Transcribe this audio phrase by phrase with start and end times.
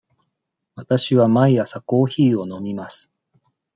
[0.73, 3.11] わたしは毎朝コーヒーを飲みます。